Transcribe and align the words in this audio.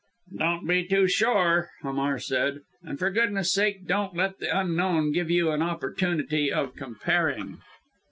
"Don't 0.35 0.67
be 0.67 0.83
too 0.87 1.07
sure," 1.07 1.69
Hamar 1.83 2.17
said, 2.17 2.61
"and 2.81 2.97
for 2.97 3.11
goodness' 3.11 3.53
sake 3.53 3.85
don't 3.85 4.15
let 4.15 4.39
the 4.39 4.47
Unknown 4.59 5.11
give 5.11 5.29
you 5.29 5.51
an 5.51 5.61
opportunity 5.61 6.51
of 6.51 6.75
comparing." 6.75 7.59